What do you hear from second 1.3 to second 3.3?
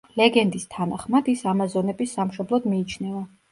ის ამაზონების სამშობლოდ მიიჩნევა.